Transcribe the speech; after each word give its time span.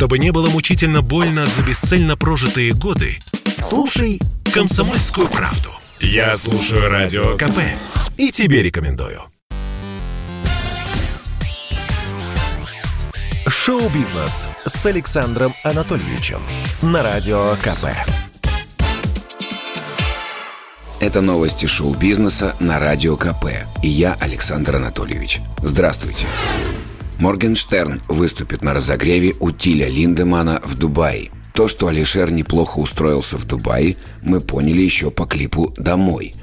Чтобы 0.00 0.18
не 0.18 0.32
было 0.32 0.48
мучительно 0.48 1.02
больно 1.02 1.46
за 1.46 1.62
бесцельно 1.62 2.16
прожитые 2.16 2.72
годы, 2.72 3.18
слушай 3.60 4.18
«Комсомольскую 4.50 5.28
правду». 5.28 5.68
Я 6.00 6.38
слушаю 6.38 6.88
Радио 6.88 7.36
КП 7.36 7.58
и 8.16 8.30
тебе 8.30 8.62
рекомендую. 8.62 9.20
Шоу-бизнес 13.46 14.48
с 14.64 14.86
Александром 14.86 15.52
Анатольевичем 15.64 16.40
на 16.80 17.02
Радио 17.02 17.54
КП. 17.56 17.88
Это 20.98 21.20
новости 21.20 21.66
шоу-бизнеса 21.66 22.56
на 22.58 22.78
Радио 22.78 23.18
КП. 23.18 23.66
И 23.82 23.88
я, 23.88 24.16
Александр 24.18 24.76
Анатольевич. 24.76 25.42
Здравствуйте. 25.62 26.24
Моргенштерн 27.20 28.00
выступит 28.08 28.62
на 28.62 28.72
разогреве 28.72 29.34
у 29.40 29.50
Тиля 29.50 29.88
Линдемана 29.88 30.58
в 30.64 30.74
Дубае. 30.76 31.30
То, 31.52 31.68
что 31.68 31.88
Алишер 31.88 32.32
неплохо 32.32 32.78
устроился 32.78 33.36
в 33.36 33.44
Дубае, 33.44 33.98
мы 34.22 34.40
поняли 34.40 34.80
еще 34.80 35.10
по 35.10 35.26
клипу 35.26 35.74
«Домой». 35.76 36.34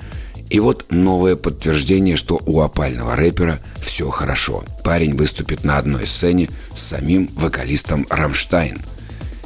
И 0.52 0.60
вот 0.60 0.86
новое 0.92 1.36
подтверждение, 1.36 2.16
что 2.16 2.40
у 2.46 2.62
опального 2.62 3.16
рэпера 3.16 3.60
все 3.82 4.10
хорошо. 4.12 4.64
Парень 4.84 5.16
выступит 5.16 5.64
на 5.64 5.80
одной 5.80 6.06
сцене 6.06 6.48
с 6.74 6.80
самим 6.80 7.28
вокалистом 7.34 8.06
«Рамштайн». 8.10 8.80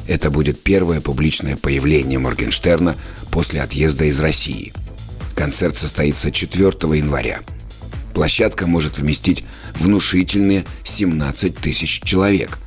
Это 0.08 0.30
будет 0.31 0.61
первое 0.61 1.00
публичное 1.00 1.55
появление 1.55 2.20
Моргенштерна 2.20 2.98
после 3.31 3.61
отъезда 3.61 4.03
из 4.05 4.20
России. 4.20 4.73
Концерт 5.34 5.77
состоится 5.77 6.30
4 6.30 6.67
января. 6.98 7.39
Площадка 8.13 8.67
может 8.67 8.97
вместить 8.97 9.43
внушительные 9.75 10.65
17 10.83 11.55
тысяч 11.55 12.02
человек. 12.03 12.59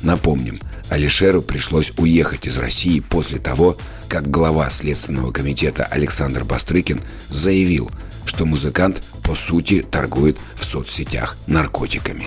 Напомним, 0.00 0.60
Алишеру 0.88 1.42
пришлось 1.42 1.92
уехать 1.98 2.46
из 2.46 2.56
России 2.56 3.00
после 3.00 3.38
того, 3.38 3.76
как 4.08 4.30
глава 4.30 4.70
Следственного 4.70 5.32
комитета 5.32 5.84
Александр 5.84 6.44
Бастрыкин 6.44 7.00
заявил, 7.28 7.90
что 8.24 8.46
музыкант 8.46 9.02
по 9.22 9.34
сути 9.34 9.82
торгует 9.82 10.38
в 10.54 10.64
соцсетях 10.64 11.36
наркотиками. 11.46 12.26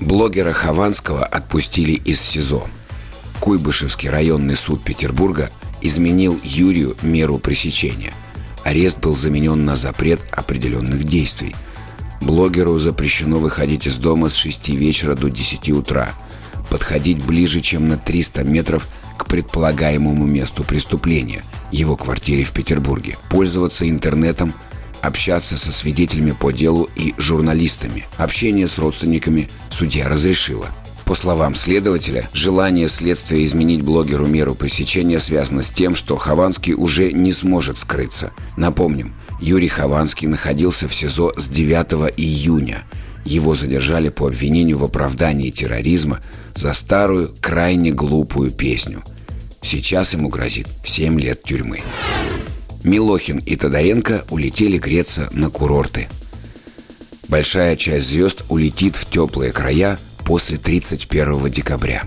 Блогера 0.00 0.52
Хованского 0.52 1.24
отпустили 1.24 1.92
из 1.92 2.20
СИЗО. 2.20 2.66
Куйбышевский 3.40 4.08
районный 4.08 4.56
суд 4.56 4.82
Петербурга 4.82 5.50
изменил 5.82 6.40
Юрию 6.42 6.96
меру 7.02 7.38
пресечения. 7.38 8.14
Арест 8.68 8.98
был 8.98 9.16
заменен 9.16 9.64
на 9.64 9.76
запрет 9.76 10.20
определенных 10.30 11.04
действий. 11.04 11.56
Блогеру 12.20 12.78
запрещено 12.78 13.38
выходить 13.38 13.86
из 13.86 13.96
дома 13.96 14.28
с 14.28 14.34
6 14.34 14.68
вечера 14.68 15.14
до 15.14 15.30
10 15.30 15.70
утра– 15.70 16.14
подходить 16.68 17.24
ближе, 17.24 17.62
чем 17.62 17.88
на 17.88 17.96
300 17.96 18.44
метров 18.44 18.86
к 19.16 19.24
предполагаемому 19.24 20.26
месту 20.26 20.64
преступления, 20.64 21.44
его 21.72 21.96
квартире 21.96 22.44
в 22.44 22.52
Петербурге, 22.52 23.16
пользоваться 23.30 23.88
интернетом, 23.88 24.52
общаться 25.00 25.56
со 25.56 25.72
свидетелями 25.72 26.32
по 26.32 26.50
делу 26.50 26.90
и 26.94 27.14
журналистами. 27.16 28.04
Общение 28.18 28.68
с 28.68 28.76
родственниками 28.76 29.48
судья 29.70 30.10
разрешила. 30.10 30.68
По 31.08 31.14
словам 31.14 31.54
следователя, 31.54 32.28
желание 32.34 32.86
следствия 32.86 33.42
изменить 33.46 33.80
блогеру 33.80 34.26
меру 34.26 34.54
пресечения 34.54 35.20
связано 35.20 35.62
с 35.62 35.70
тем, 35.70 35.94
что 35.94 36.18
Хованский 36.18 36.74
уже 36.74 37.12
не 37.12 37.32
сможет 37.32 37.78
скрыться. 37.78 38.32
Напомним, 38.58 39.14
Юрий 39.40 39.68
Хованский 39.68 40.28
находился 40.28 40.86
в 40.86 40.94
СИЗО 40.94 41.32
с 41.38 41.48
9 41.48 42.12
июня. 42.18 42.84
Его 43.24 43.54
задержали 43.54 44.10
по 44.10 44.26
обвинению 44.26 44.76
в 44.76 44.84
оправдании 44.84 45.48
терроризма 45.48 46.20
за 46.54 46.74
старую, 46.74 47.34
крайне 47.40 47.90
глупую 47.90 48.50
песню. 48.50 49.02
Сейчас 49.62 50.12
ему 50.12 50.28
грозит 50.28 50.68
7 50.84 51.18
лет 51.18 51.42
тюрьмы. 51.42 51.80
Милохин 52.84 53.38
и 53.38 53.56
Тодоренко 53.56 54.26
улетели 54.28 54.76
греться 54.76 55.30
на 55.32 55.48
курорты. 55.48 56.06
Большая 57.28 57.76
часть 57.76 58.08
звезд 58.08 58.44
улетит 58.50 58.94
в 58.94 59.08
теплые 59.10 59.52
края 59.52 59.98
после 60.28 60.58
31 60.58 61.50
декабря. 61.50 62.04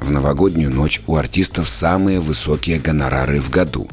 В 0.00 0.10
новогоднюю 0.10 0.68
ночь 0.68 1.00
у 1.06 1.14
артистов 1.14 1.68
самые 1.68 2.18
высокие 2.18 2.80
гонорары 2.80 3.40
в 3.40 3.50
году. 3.50 3.88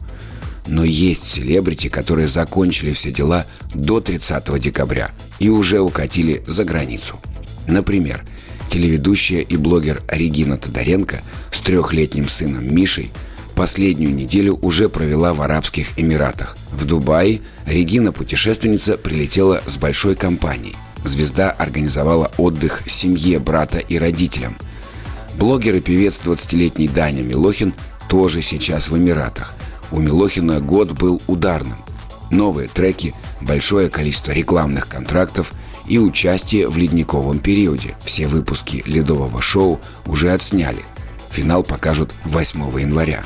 Но 0.66 0.84
есть 0.84 1.24
селебрити, 1.24 1.88
которые 1.88 2.28
закончили 2.28 2.94
все 2.94 3.12
дела 3.12 3.46
до 3.76 4.02
30 4.02 4.60
декабря 4.60 5.12
и 5.38 5.50
уже 5.50 5.82
укатили 5.82 6.44
за 6.48 6.64
границу. 6.64 7.20
Например, 7.68 8.26
телеведущая 8.72 9.42
и 9.42 9.56
блогер 9.56 10.02
Регина 10.08 10.58
Тодоренко 10.58 11.22
с 11.52 11.60
трехлетним 11.60 12.28
сыном 12.28 12.74
Мишей 12.74 13.12
последнюю 13.54 14.16
неделю 14.16 14.58
уже 14.64 14.90
провела 14.90 15.36
в 15.36 15.44
Арабских 15.44 15.90
Эмиратах. 15.96 16.58
В 16.72 16.86
Дубае 16.86 17.42
Регина, 17.68 18.12
путешественница, 18.14 18.98
прилетела 18.98 19.62
с 19.68 19.78
большой 19.78 20.16
компанией. 20.16 20.76
Звезда 21.04 21.52
организовала 21.52 22.32
отдых 22.38 22.84
семье, 22.88 23.40
брата 23.40 23.78
и 23.78 23.98
родителям. 23.98 24.58
Блогер 25.36 25.76
и 25.76 25.80
певец 25.80 26.20
20-летний 26.24 26.88
Даня 26.88 27.24
Милохин 27.24 27.74
тоже 28.10 28.42
сейчас 28.42 28.90
в 28.90 28.98
Эмиратах. 28.98 29.54
У 29.92 30.00
Милохина 30.00 30.60
год 30.60 30.92
был 30.92 31.22
ударным. 31.28 31.78
Новые 32.30 32.68
треки, 32.68 33.16
большое 33.42 33.90
количество 33.90 34.32
рекламных 34.32 34.88
контрактов– 34.88 35.54
и 35.90 35.98
участие 35.98 36.70
в 36.70 36.78
ледниковом 36.78 37.40
периоде. 37.40 37.96
Все 38.06 38.28
выпуски 38.28 38.84
ледового 38.86 39.42
шоу 39.42 39.82
уже 40.06 40.32
отсняли. 40.32 40.84
Финал 41.32 41.64
покажут 41.64 42.14
8 42.24 42.80
января. 42.80 43.24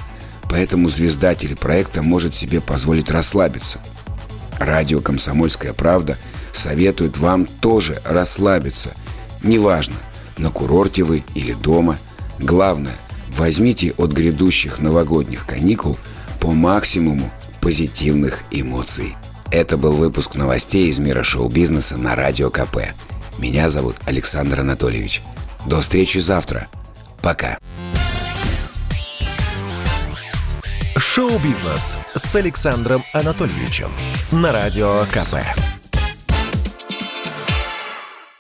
Поэтому 0.50 0.88
звезда 0.88 1.36
телепроекта 1.36 2.02
может 2.02 2.36
себе 2.36 2.62
позволить 2.62 3.12
расслабиться. 3.12 3.80
Радио 4.60 5.02
«Комсомольская 5.02 5.74
правда» 5.74 6.18
советует 6.54 7.18
вам 7.18 7.46
тоже 7.46 8.02
расслабиться. 8.06 8.92
Неважно, 9.44 9.96
на 10.38 10.50
курорте 10.50 11.04
вы 11.04 11.24
или 11.36 11.54
дома. 11.54 11.98
Главное, 12.40 12.96
возьмите 13.30 13.94
от 13.98 14.12
грядущих 14.12 14.80
новогодних 14.80 15.46
каникул 15.46 15.98
по 16.40 16.52
максимуму 16.52 17.32
позитивных 17.62 18.44
эмоций. 18.52 19.16
Это 19.52 19.78
был 19.78 19.94
выпуск 19.94 20.36
новостей 20.36 20.90
из 20.90 20.98
мира 20.98 21.24
шоу-бизнеса 21.24 21.98
на 21.98 22.16
Радио 22.16 22.50
КП. 22.50 22.78
Меня 23.38 23.70
зовут 23.70 23.98
Александр 24.06 24.62
Анатольевич. 24.62 25.22
До 25.66 25.80
встречи 25.80 26.18
завтра. 26.18 26.68
Пока. 27.22 27.58
Шоу-бизнес 30.98 31.98
с 32.16 32.36
Александром 32.36 33.04
Анатольевичем 33.14 33.92
на 34.32 34.52
Радио 34.52 35.06
КП. 35.12 35.36